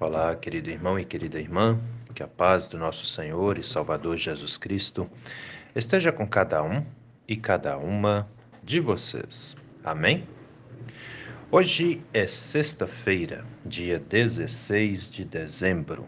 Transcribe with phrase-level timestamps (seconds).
[0.00, 1.78] Olá, querido irmão e querida irmã,
[2.14, 5.06] que a paz do nosso Senhor e Salvador Jesus Cristo
[5.76, 6.82] esteja com cada um
[7.28, 8.26] e cada uma
[8.64, 9.58] de vocês.
[9.84, 10.26] Amém?
[11.50, 16.06] Hoje é sexta-feira, dia 16 de dezembro,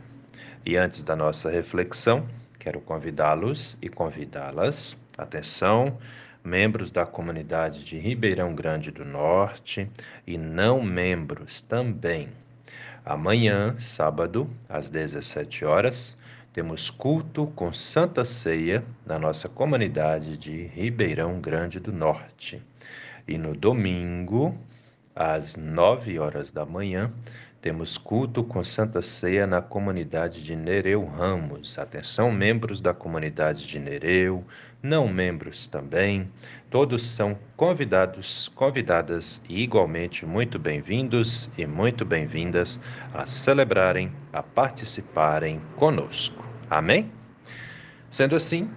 [0.64, 2.26] e antes da nossa reflexão,
[2.58, 5.98] quero convidá-los e convidá-las, atenção,
[6.42, 9.86] membros da comunidade de Ribeirão Grande do Norte
[10.26, 12.30] e não membros também
[13.04, 16.16] Amanhã, sábado, às 17 horas,
[16.52, 22.62] temos culto com Santa Ceia na nossa comunidade de Ribeirão Grande do Norte.
[23.26, 24.56] E no domingo,
[25.16, 27.12] às 9 horas da manhã,
[27.62, 31.78] temos culto com Santa Ceia na comunidade de Nereu Ramos.
[31.78, 34.44] Atenção, membros da comunidade de Nereu,
[34.82, 36.28] não membros também.
[36.68, 42.80] Todos são convidados, convidadas e igualmente muito bem-vindos e muito bem-vindas
[43.14, 46.44] a celebrarem, a participarem conosco.
[46.68, 47.12] Amém?
[48.10, 48.68] Sendo assim,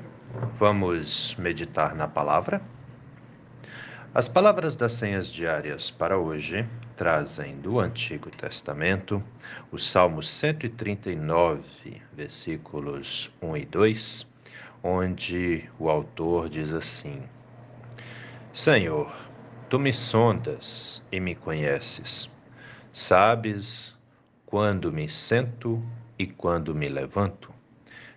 [0.60, 2.62] vamos meditar na palavra.
[4.16, 9.22] As palavras das senhas diárias para hoje trazem do Antigo Testamento
[9.70, 14.28] o Salmo 139, versículos 1 e 2
[14.82, 17.24] onde o autor diz assim:
[18.54, 19.14] Senhor,
[19.70, 22.30] tu me sondas e me conheces.
[22.94, 23.98] Sabes
[24.46, 25.84] quando me sento
[26.18, 27.54] e quando me levanto.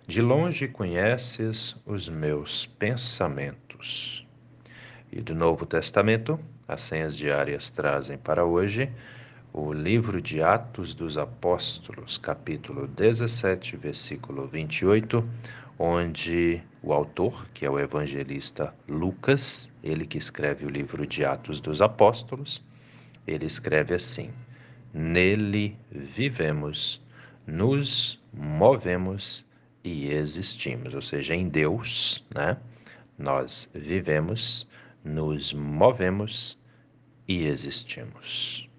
[0.07, 4.28] De longe conheces os meus pensamentos.
[5.11, 8.91] E do Novo Testamento, as senhas diárias trazem para hoje
[9.51, 15.27] o livro de Atos dos Apóstolos, capítulo 17, versículo 28,
[15.79, 21.59] onde o autor, que é o evangelista Lucas, ele que escreve o livro de Atos
[21.59, 22.63] dos Apóstolos,
[23.25, 24.29] ele escreve assim:
[24.93, 27.01] Nele vivemos,
[27.47, 29.43] nos movemos
[29.83, 32.57] e existimos, ou seja, em Deus, né?
[33.17, 34.67] Nós vivemos,
[35.03, 36.59] nos movemos
[37.27, 38.69] e existimos.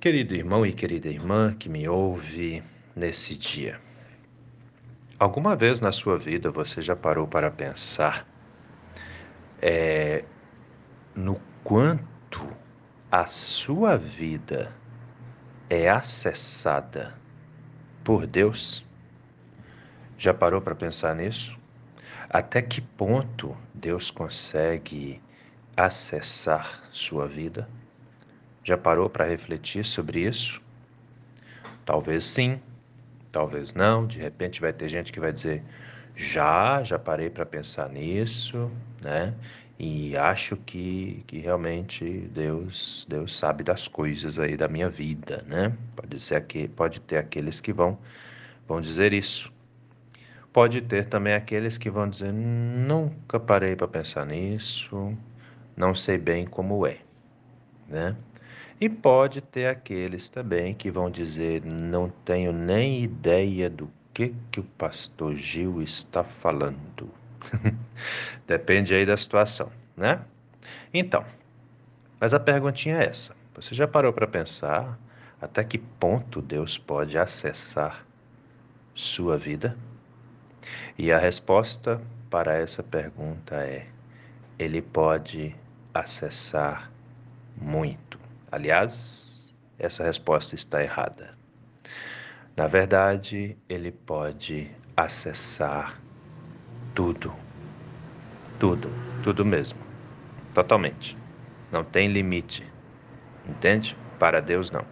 [0.00, 2.62] Querido irmão e querida irmã que me ouve
[2.94, 3.80] nesse dia,
[5.18, 8.24] Alguma vez na sua vida você já parou para pensar
[9.60, 10.24] é,
[11.12, 12.48] no quanto
[13.10, 14.72] a sua vida
[15.68, 17.14] é acessada
[18.04, 18.86] por Deus?
[20.16, 21.58] Já parou para pensar nisso?
[22.30, 25.20] Até que ponto Deus consegue
[25.74, 27.66] acessar sua vida?
[28.62, 30.60] Já parou para refletir sobre isso?
[31.86, 32.60] Talvez sim,
[33.32, 35.62] talvez não, de repente vai ter gente que vai dizer:
[36.14, 39.32] já, já parei para pensar nisso, né?
[39.78, 45.74] E acho que, que realmente Deus Deus sabe das coisas aí da minha vida, né?
[45.96, 47.98] Pode ser que pode ter aqueles que vão
[48.66, 49.50] vão dizer isso.
[50.52, 55.16] Pode ter também aqueles que vão dizer: nunca parei para pensar nisso,
[55.76, 56.98] não sei bem como é,
[57.88, 58.16] né?
[58.80, 64.60] E pode ter aqueles também que vão dizer: não tenho nem ideia do que, que
[64.60, 67.10] o pastor Gil está falando.
[68.46, 70.20] Depende aí da situação, né?
[70.92, 71.24] Então,
[72.20, 74.98] mas a perguntinha é essa: você já parou para pensar
[75.40, 78.04] até que ponto Deus pode acessar
[78.94, 79.76] sua vida?
[80.98, 83.86] E a resposta para essa pergunta é:
[84.58, 85.54] Ele pode
[85.94, 86.90] acessar
[87.56, 88.18] muito.
[88.50, 91.36] Aliás, essa resposta está errada.
[92.56, 96.00] Na verdade, ele pode acessar
[96.94, 97.32] tudo.
[98.58, 98.90] Tudo,
[99.22, 99.78] tudo mesmo.
[100.52, 101.16] Totalmente.
[101.70, 102.66] Não tem limite.
[103.48, 103.96] Entende?
[104.18, 104.84] Para Deus, não.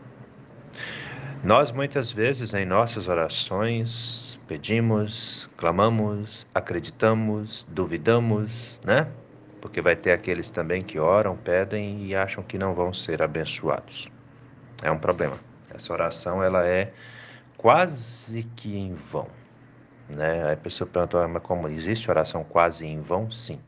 [1.44, 9.06] Nós muitas vezes em nossas orações pedimos, clamamos, acreditamos, duvidamos, né?
[9.60, 14.08] porque vai ter aqueles também que oram, pedem e acham que não vão ser abençoados.
[14.82, 15.38] É um problema.
[15.72, 16.92] Essa oração ela é
[17.56, 19.28] quase que em vão.
[20.14, 20.44] Né?
[20.44, 23.30] Aí a pessoa pergunta, ah, mas como existe oração quase em vão?
[23.30, 23.60] Sim.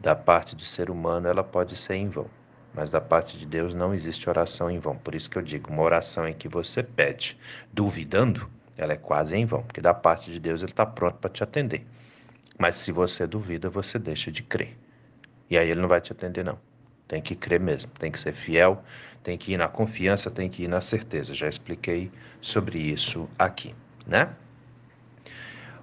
[0.00, 2.26] Da parte do ser humano ela pode ser em vão,
[2.74, 4.96] mas da parte de Deus não existe oração em vão.
[4.96, 7.38] Por isso que eu digo, uma oração em que você pede
[7.72, 11.30] duvidando, ela é quase em vão, porque da parte de Deus ele está pronto para
[11.30, 11.86] te atender.
[12.58, 14.76] Mas se você duvida, você deixa de crer.
[15.48, 16.58] E aí ele não vai te atender, não.
[17.06, 18.82] Tem que crer mesmo, tem que ser fiel,
[19.22, 21.34] tem que ir na confiança, tem que ir na certeza.
[21.34, 22.10] Já expliquei
[22.40, 23.74] sobre isso aqui,
[24.06, 24.30] né?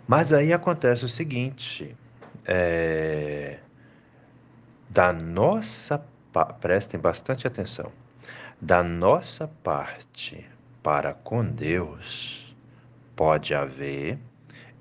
[0.08, 1.96] Mas aí acontece o seguinte:
[2.46, 3.60] é...
[4.90, 6.04] da nossa
[6.60, 7.92] prestem bastante atenção,
[8.60, 10.46] da nossa parte,
[10.84, 12.56] para com Deus,
[13.16, 14.18] pode haver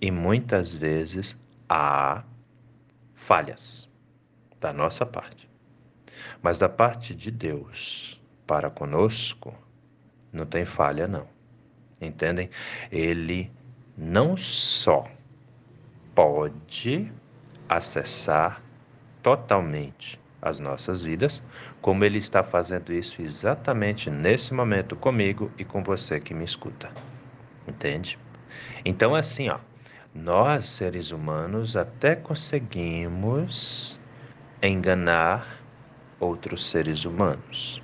[0.00, 1.36] e muitas vezes
[1.68, 2.22] há
[3.14, 3.88] falhas
[4.60, 5.48] da nossa parte.
[6.42, 9.54] Mas da parte de Deus para conosco,
[10.32, 11.26] não tem falha, não.
[12.00, 12.50] Entendem?
[12.90, 13.50] Ele
[13.96, 15.06] não só
[16.14, 17.12] pode
[17.68, 18.62] acessar
[19.22, 21.42] totalmente as nossas vidas,
[21.80, 26.90] como ele está fazendo isso exatamente nesse momento comigo e com você que me escuta.
[27.66, 28.18] Entende?
[28.84, 29.58] Então, assim, ó,
[30.14, 34.00] nós seres humanos até conseguimos
[34.62, 35.60] enganar
[36.18, 37.82] outros seres humanos.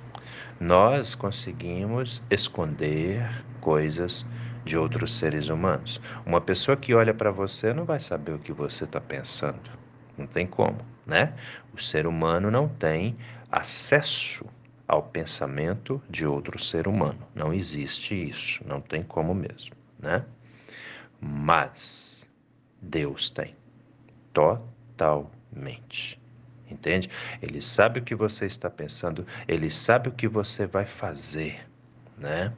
[0.59, 4.25] Nós conseguimos esconder coisas
[4.65, 6.01] de outros seres humanos.
[6.25, 9.86] Uma pessoa que olha para você não vai saber o que você está pensando.
[10.17, 11.33] Não tem como, né?
[11.73, 13.15] O ser humano não tem
[13.51, 14.45] acesso
[14.87, 17.19] ao pensamento de outro ser humano.
[17.35, 20.25] Não existe isso, não tem como mesmo, né?
[21.19, 22.25] Mas
[22.81, 23.55] Deus tem
[24.33, 26.19] totalmente.
[26.69, 27.09] Entende?
[27.41, 31.66] Ele sabe o que você está pensando, ele sabe o que você vai fazer
[32.17, 32.51] né?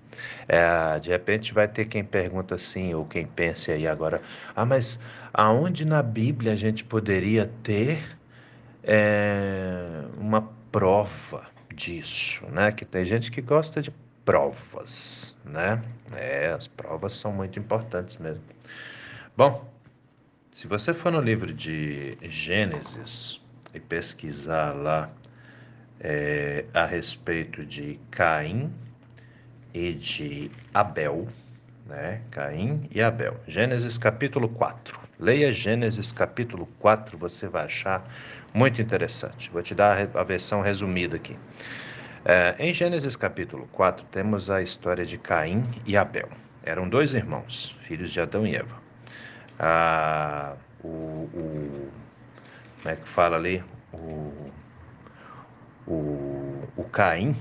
[0.48, 4.22] É, de repente vai ter quem pergunta assim, ou quem pense aí agora,
[4.56, 5.00] ah, mas
[5.34, 8.18] aonde na Bíblia a gente poderia ter
[8.84, 12.72] é, uma prova disso, né?
[12.72, 13.92] Que tem gente que gosta de
[14.24, 15.82] provas, né?
[16.16, 18.44] É, as provas são muito importantes mesmo.
[19.36, 19.70] Bom,
[20.52, 23.42] se você for no livro de Gênesis
[23.74, 25.10] e pesquisar lá
[26.00, 28.72] é, a respeito de Caim
[29.74, 31.28] e de Abel,
[31.86, 32.22] né?
[32.32, 33.38] Caim e Abel.
[33.48, 35.00] Gênesis capítulo 4.
[35.20, 38.04] Leia Gênesis capítulo 4, você vai achar
[38.54, 39.50] muito interessante.
[39.50, 41.38] Vou te dar a versão resumida aqui.
[42.24, 46.30] É, em Gênesis capítulo 4, temos a história de Caim e Abel.
[46.64, 48.76] Eram dois irmãos, filhos de Adão e Eva.
[49.58, 51.92] Ah, o, o,
[52.82, 53.64] como é que fala ali?
[53.94, 54.52] O,
[55.88, 57.36] o, o Caim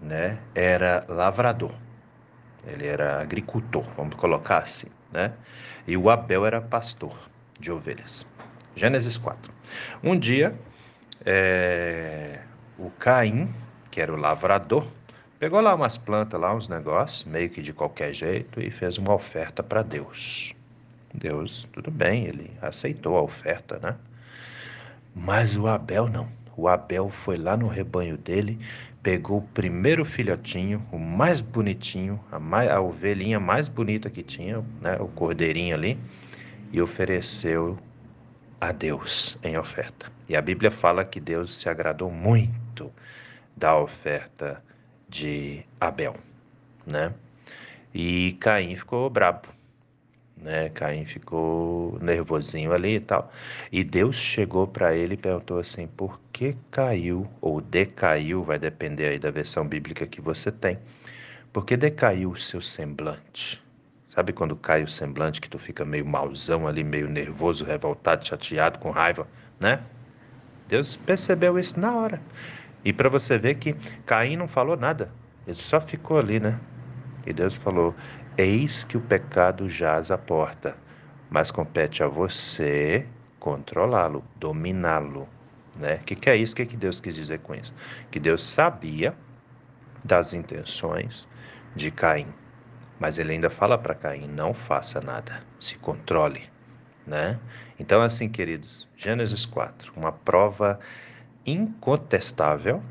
[0.00, 1.72] né, era lavrador.
[2.66, 5.32] Ele era agricultor, vamos colocar assim, né?
[5.86, 7.16] E o Abel era pastor
[7.58, 8.26] de ovelhas.
[8.74, 9.52] Gênesis 4.
[10.02, 10.54] Um dia,
[11.24, 12.40] é,
[12.78, 13.52] o Caim,
[13.90, 14.86] que era o lavrador,
[15.38, 19.14] pegou lá umas plantas, lá uns negócios, meio que de qualquer jeito, e fez uma
[19.14, 20.54] oferta para Deus.
[21.12, 23.96] Deus, tudo bem, ele aceitou a oferta, né?
[25.14, 26.28] Mas o Abel não.
[26.60, 28.58] O Abel foi lá no rebanho dele,
[29.02, 34.62] pegou o primeiro filhotinho, o mais bonitinho, a, mais, a ovelhinha mais bonita que tinha,
[34.78, 35.98] né, o cordeirinho ali,
[36.70, 37.78] e ofereceu
[38.60, 40.12] a Deus em oferta.
[40.28, 42.92] E a Bíblia fala que Deus se agradou muito
[43.56, 44.62] da oferta
[45.08, 46.14] de Abel,
[46.86, 47.10] né?
[47.94, 49.48] E Caim ficou brabo
[50.42, 50.68] né?
[50.70, 53.32] Caim ficou nervosinho ali e tal.
[53.70, 58.42] E Deus chegou para ele e perguntou assim: por que caiu ou decaiu?
[58.42, 60.78] Vai depender aí da versão bíblica que você tem.
[61.52, 63.62] Por que decaiu o seu semblante?
[64.08, 68.78] Sabe quando cai o semblante que tu fica meio mauzão ali, meio nervoso, revoltado, chateado,
[68.78, 69.26] com raiva,
[69.58, 69.80] né?
[70.68, 72.20] Deus percebeu isso na hora.
[72.84, 73.74] E para você ver que
[74.06, 75.10] Caim não falou nada,
[75.46, 76.58] ele só ficou ali, né?
[77.26, 77.94] E Deus falou:
[78.40, 80.74] Eis que o pecado jaz à porta,
[81.28, 83.06] mas compete a você
[83.38, 85.28] controlá-lo, dominá-lo.
[85.78, 85.96] Né?
[85.96, 86.54] O que, que é isso?
[86.54, 87.74] O que, que Deus quis dizer com isso?
[88.10, 89.14] Que Deus sabia
[90.02, 91.28] das intenções
[91.76, 92.28] de Caim,
[92.98, 96.48] mas ele ainda fala para Caim: não faça nada, se controle.
[97.06, 97.38] Né?
[97.78, 100.80] Então, assim, queridos, Gênesis 4, uma prova
[101.44, 102.82] incontestável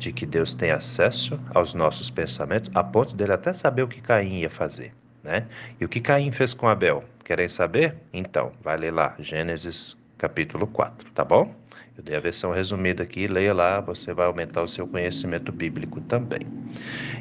[0.00, 4.00] de que Deus tem acesso aos nossos pensamentos, a ponto dele até saber o que
[4.00, 4.92] Caim ia fazer,
[5.22, 5.46] né?
[5.78, 7.04] E o que Caim fez com Abel?
[7.22, 7.94] Querem saber?
[8.12, 11.54] Então, vai ler lá, Gênesis capítulo 4, tá bom?
[11.96, 16.00] Eu dei a versão resumida aqui, leia lá, você vai aumentar o seu conhecimento bíblico
[16.00, 16.46] também.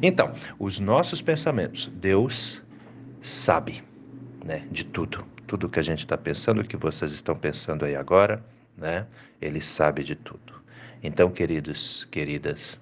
[0.01, 2.63] Então, os nossos pensamentos, Deus
[3.21, 3.83] sabe,
[4.43, 5.25] né, de tudo.
[5.45, 8.41] Tudo que a gente está pensando, o que vocês estão pensando aí agora,
[8.77, 9.05] né?
[9.41, 10.58] Ele sabe de tudo.
[11.01, 12.79] Então, queridos, queridas,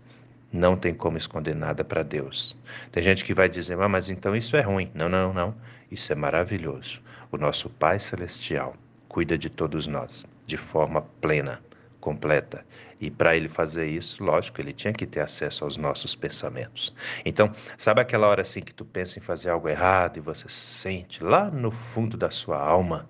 [0.51, 2.55] não tem como esconder nada para Deus.
[2.91, 4.89] Tem gente que vai dizer, ah, mas então isso é ruim.
[4.93, 5.55] Não, não, não.
[5.91, 7.01] Isso é maravilhoso.
[7.31, 8.75] O nosso Pai Celestial
[9.07, 11.61] cuida de todos nós de forma plena,
[11.99, 12.65] completa.
[12.99, 16.95] E para ele fazer isso, lógico, ele tinha que ter acesso aos nossos pensamentos.
[17.25, 21.21] Então, sabe aquela hora assim que tu pensa em fazer algo errado e você sente
[21.21, 23.07] lá no fundo da sua alma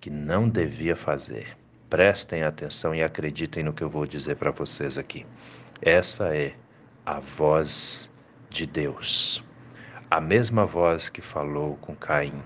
[0.00, 1.56] que não devia fazer?
[1.92, 5.26] Prestem atenção e acreditem no que eu vou dizer para vocês aqui.
[5.82, 6.54] Essa é
[7.04, 8.10] a voz
[8.48, 9.44] de Deus.
[10.10, 12.42] A mesma voz que falou com Caim,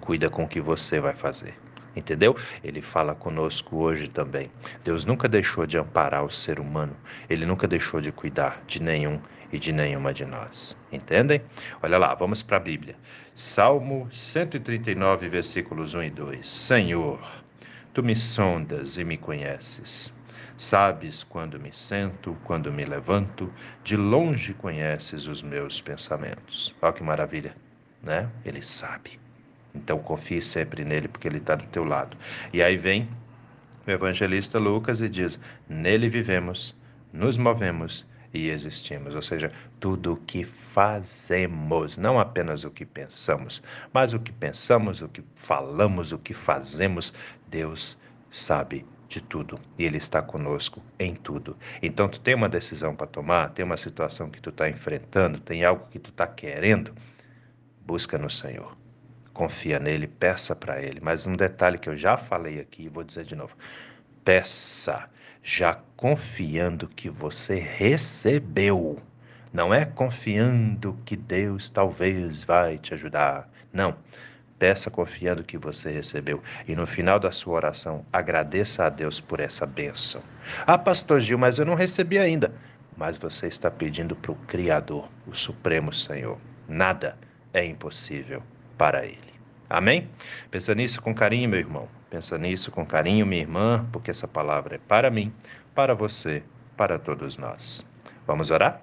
[0.00, 1.58] cuida com o que você vai fazer.
[1.96, 2.36] Entendeu?
[2.62, 4.52] Ele fala conosco hoje também.
[4.84, 6.96] Deus nunca deixou de amparar o ser humano,
[7.28, 9.20] ele nunca deixou de cuidar de nenhum
[9.52, 10.76] e de nenhuma de nós.
[10.92, 11.42] Entendem?
[11.82, 12.94] Olha lá, vamos para a Bíblia.
[13.34, 16.46] Salmo 139, versículos 1 e 2.
[16.48, 17.45] Senhor,
[17.96, 20.12] tu me sondas e me conheces.
[20.58, 23.50] Sabes quando me sento, quando me levanto,
[23.82, 26.76] de longe conheces os meus pensamentos.
[26.82, 27.56] Olha que maravilha,
[28.02, 28.28] né?
[28.44, 29.18] Ele sabe.
[29.74, 32.18] Então confie sempre nele, porque ele está do teu lado.
[32.52, 33.08] E aí vem
[33.86, 36.76] o evangelista Lucas e diz: Nele vivemos,
[37.14, 39.14] nos movemos e existimos.
[39.14, 39.50] Ou seja,
[39.80, 43.62] tudo o que fazemos, não apenas o que pensamos,
[43.92, 47.12] mas o que pensamos, o que falamos, o que fazemos,
[47.48, 47.98] Deus
[48.30, 51.56] sabe de tudo e Ele está conosco em tudo.
[51.82, 55.64] Então, tu tem uma decisão para tomar, tem uma situação que tu está enfrentando, tem
[55.64, 56.92] algo que tu está querendo,
[57.86, 58.76] busca no Senhor
[59.36, 60.98] confia nele, peça para ele.
[61.00, 63.54] Mas um detalhe que eu já falei aqui e vou dizer de novo:
[64.24, 65.08] peça,
[65.46, 68.98] já confiando que você recebeu.
[69.52, 73.48] Não é confiando que Deus talvez vai te ajudar.
[73.72, 73.94] Não.
[74.58, 76.42] Peça confiando que você recebeu.
[76.66, 80.20] E no final da sua oração, agradeça a Deus por essa bênção.
[80.66, 82.52] Ah, pastor Gil, mas eu não recebi ainda.
[82.96, 86.38] Mas você está pedindo para o Criador, o Supremo Senhor.
[86.68, 87.16] Nada
[87.52, 88.42] é impossível
[88.76, 89.35] para Ele.
[89.68, 90.08] Amém?
[90.50, 91.88] Pensa nisso com carinho, meu irmão.
[92.10, 95.32] Pensa nisso com carinho, minha irmã, porque essa palavra é para mim,
[95.74, 96.42] para você,
[96.76, 97.84] para todos nós.
[98.26, 98.80] Vamos orar?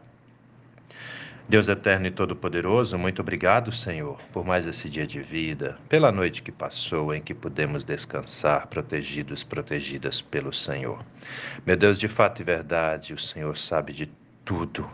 [1.48, 6.42] Deus eterno e todo-poderoso, muito obrigado, Senhor, por mais esse dia de vida, pela noite
[6.42, 11.04] que passou em que pudemos descansar, protegidos, protegidas pelo Senhor.
[11.66, 14.10] Meu Deus, de fato e verdade, o Senhor sabe de
[14.46, 14.90] tudo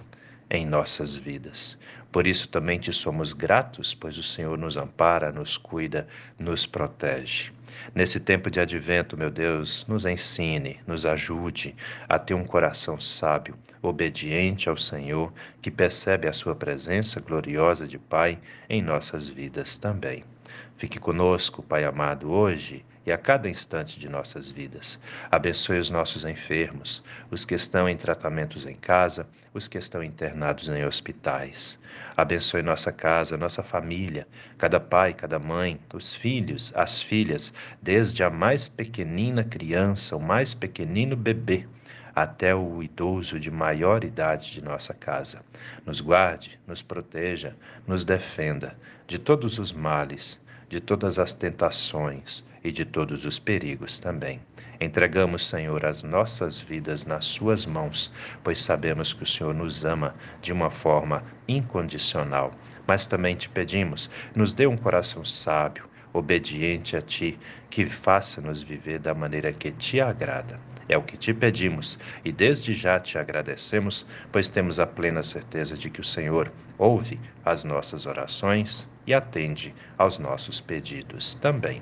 [0.50, 1.78] em nossas vidas.
[2.12, 6.08] Por isso também te somos gratos, pois o Senhor nos ampara, nos cuida,
[6.40, 7.52] nos protege.
[7.94, 11.76] Nesse tempo de advento, meu Deus, nos ensine, nos ajude
[12.08, 18.00] a ter um coração sábio, obediente ao Senhor, que percebe a Sua presença gloriosa de
[18.00, 20.24] Pai em nossas vidas também.
[20.78, 25.00] Fique conosco, Pai amado, hoje e a cada instante de nossas vidas.
[25.32, 30.70] Abençoe os nossos enfermos, os que estão em tratamentos em casa, os que estão internados
[30.70, 31.80] em hospitais.
[32.16, 34.28] Abençoe nossa casa, nossa família,
[34.60, 37.52] cada pai, cada mãe, os filhos, as filhas,
[37.82, 41.66] desde a mais pequenina criança, o mais pequenino bebê
[42.16, 45.42] até o idoso de maior idade de nossa casa.
[45.84, 47.56] Nos guarde, nos proteja,
[47.88, 54.00] nos defenda de todos os males, de todas as tentações e de todos os perigos
[54.00, 54.40] também.
[54.82, 58.12] Entregamos, Senhor, as nossas vidas nas Suas mãos,
[58.44, 62.52] pois sabemos que o Senhor nos ama de uma forma incondicional.
[62.88, 67.38] Mas também te pedimos, nos dê um coração sábio, obediente a Ti,
[67.70, 70.60] que faça-nos viver da maneira que te agrada.
[70.88, 75.78] É o que te pedimos e desde já te agradecemos, pois temos a plena certeza
[75.78, 81.82] de que o Senhor ouve as nossas orações e atende aos nossos pedidos também.